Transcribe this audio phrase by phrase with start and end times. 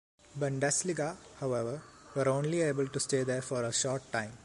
[0.35, 1.83] Bundesliga, however,
[2.15, 4.33] were only able to stay there for a short time.